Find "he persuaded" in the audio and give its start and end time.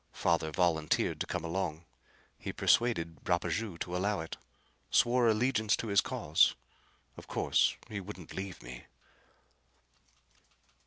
2.39-3.23